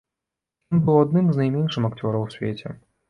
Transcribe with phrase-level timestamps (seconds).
[0.75, 2.67] Ён быў адным з найменшым акцёраў у свеце.